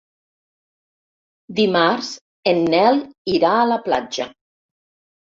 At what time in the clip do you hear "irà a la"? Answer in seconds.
3.33-3.77